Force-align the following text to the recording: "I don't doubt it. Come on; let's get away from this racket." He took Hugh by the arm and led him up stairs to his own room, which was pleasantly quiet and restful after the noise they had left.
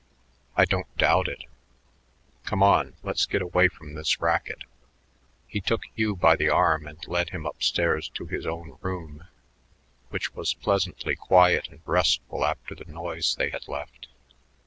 "I 0.57 0.65
don't 0.65 0.97
doubt 0.97 1.27
it. 1.27 1.43
Come 2.43 2.63
on; 2.63 2.95
let's 3.03 3.27
get 3.27 3.43
away 3.43 3.67
from 3.67 3.93
this 3.93 4.19
racket." 4.19 4.63
He 5.47 5.61
took 5.61 5.81
Hugh 5.95 6.15
by 6.15 6.35
the 6.35 6.49
arm 6.49 6.87
and 6.87 6.97
led 7.07 7.29
him 7.29 7.45
up 7.45 7.61
stairs 7.61 8.09
to 8.15 8.25
his 8.25 8.47
own 8.47 8.79
room, 8.81 9.27
which 10.09 10.33
was 10.33 10.55
pleasantly 10.55 11.15
quiet 11.15 11.67
and 11.67 11.81
restful 11.85 12.43
after 12.43 12.73
the 12.73 12.85
noise 12.85 13.35
they 13.35 13.51
had 13.51 13.67
left. 13.67 14.07